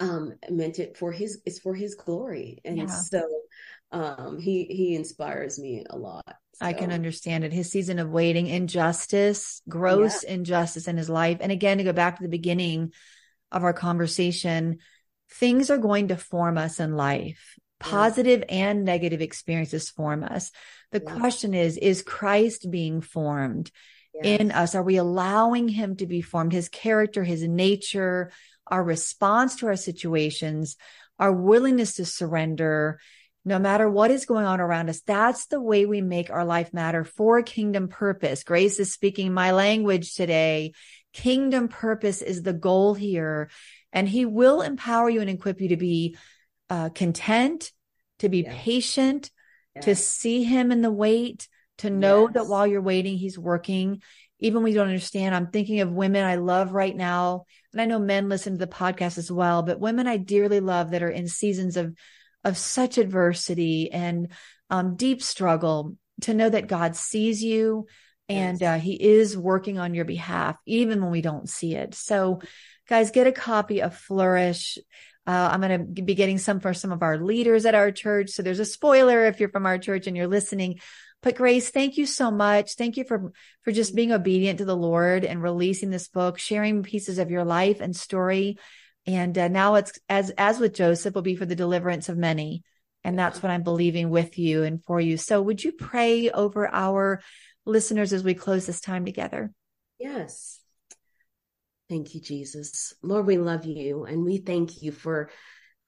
[0.00, 2.60] um meant it for his it's for his glory.
[2.64, 2.86] And yeah.
[2.86, 3.28] so
[3.92, 6.24] um he he inspires me a lot.
[6.54, 6.66] So.
[6.66, 7.52] I can understand it.
[7.52, 10.34] His season of waiting, injustice, gross yeah.
[10.34, 11.38] injustice in his life.
[11.40, 12.92] And again, to go back to the beginning
[13.50, 14.78] of our conversation,
[15.32, 17.58] things are going to form us in life.
[17.80, 18.68] Positive yeah.
[18.68, 20.52] and negative experiences form us.
[20.92, 23.72] The question is, is Christ being formed
[24.14, 24.40] yes.
[24.40, 24.76] in us?
[24.76, 26.52] Are we allowing him to be formed?
[26.52, 28.30] His character, his nature,
[28.66, 30.76] our response to our situations,
[31.18, 32.98] our willingness to surrender,
[33.44, 35.02] no matter what is going on around us.
[35.02, 38.42] That's the way we make our life matter for kingdom purpose.
[38.42, 40.72] Grace is speaking my language today.
[41.12, 43.50] Kingdom purpose is the goal here.
[43.92, 46.16] And he will empower you and equip you to be
[46.70, 47.70] uh, content,
[48.20, 48.54] to be yes.
[48.56, 49.30] patient,
[49.74, 49.84] yes.
[49.84, 51.48] to see him in the wait,
[51.78, 52.34] to know yes.
[52.34, 54.02] that while you're waiting, he's working.
[54.40, 57.44] Even when you don't understand, I'm thinking of women I love right now.
[57.72, 60.90] And I know men listen to the podcast as well, but women I dearly love
[60.90, 61.94] that are in seasons of
[62.44, 64.28] of such adversity and
[64.68, 67.86] um, deep struggle to know that God sees you
[68.28, 71.94] and uh, he is working on your behalf, even when we don't see it.
[71.94, 72.40] So,
[72.88, 74.78] guys, get a copy of Flourish.
[75.26, 78.30] Uh, I'm going to be getting some for some of our leaders at our church.
[78.30, 80.80] So there's a spoiler if you're from our church and you're listening.
[81.24, 82.74] But Grace, thank you so much.
[82.74, 86.84] Thank you for, for just being obedient to the Lord and releasing this book, sharing
[86.84, 88.58] pieces of your life and story
[89.06, 92.62] and uh, now it's as as with Joseph will be for the deliverance of many.
[93.06, 95.18] And that's what I'm believing with you and for you.
[95.18, 97.20] So would you pray over our
[97.66, 99.52] listeners as we close this time together?
[99.98, 100.58] Yes.
[101.90, 102.94] Thank you, Jesus.
[103.02, 105.28] Lord, we love you and we thank you for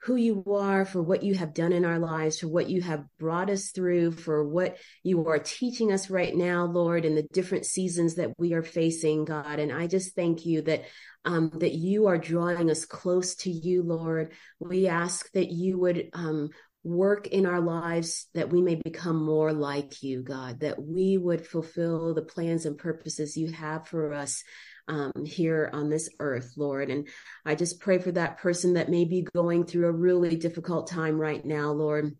[0.06, 3.04] who you are, for what you have done in our lives, for what you have
[3.18, 7.66] brought us through, for what you are teaching us right now, Lord, in the different
[7.66, 9.58] seasons that we are facing, God.
[9.58, 10.84] And I just thank you that
[11.24, 14.32] um, that you are drawing us close to you, Lord.
[14.60, 16.50] We ask that you would um,
[16.84, 21.44] work in our lives that we may become more like you, God, that we would
[21.44, 24.44] fulfill the plans and purposes you have for us
[24.88, 26.90] um, here on this earth, Lord.
[26.90, 27.08] And
[27.44, 31.18] I just pray for that person that may be going through a really difficult time
[31.18, 32.16] right now, Lord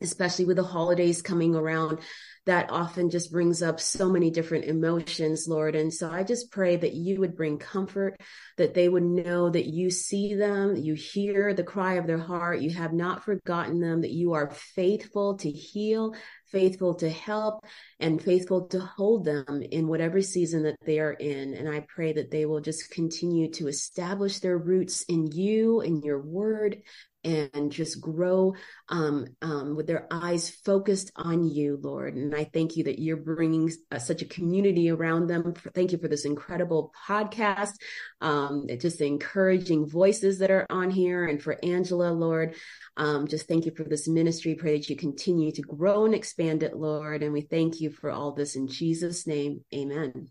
[0.00, 1.98] especially with the holidays coming around
[2.46, 5.74] that often just brings up so many different emotions, Lord.
[5.74, 8.18] And so I just pray that you would bring comfort,
[8.56, 12.60] that they would know that you see them, you hear the cry of their heart,
[12.60, 16.14] you have not forgotten them, that you are faithful to heal,
[16.50, 17.64] faithful to help,
[18.00, 21.54] and faithful to hold them in whatever season that they are in.
[21.54, 26.02] And I pray that they will just continue to establish their roots in you, in
[26.02, 26.82] your word,
[27.24, 28.54] and just grow
[28.88, 32.14] um, um, with their eyes focused on you, Lord.
[32.14, 35.54] And I thank you that you're bringing uh, such a community around them.
[35.74, 37.72] Thank you for this incredible podcast,
[38.20, 42.54] um, just the encouraging voices that are on here, and for Angela, Lord.
[42.96, 44.54] Um, just thank you for this ministry.
[44.54, 47.22] Pray that you continue to grow and expand it, Lord.
[47.22, 49.64] And we thank you for all this in Jesus' name.
[49.74, 50.28] Amen.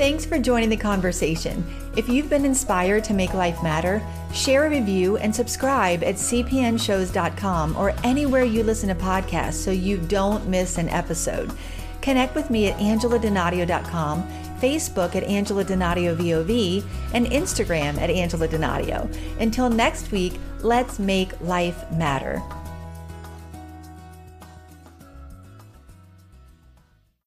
[0.00, 1.62] Thanks for joining the conversation.
[1.94, 7.76] If you've been inspired to make life matter, share a review and subscribe at cpnshows.com
[7.76, 11.52] or anywhere you listen to podcasts so you don't miss an episode.
[12.00, 14.22] Connect with me at angeladonadio.com,
[14.58, 16.82] Facebook at Angela Donadio VOV,
[17.12, 19.14] and Instagram at Angela Donadio.
[19.38, 22.42] Until next week, let's make life matter.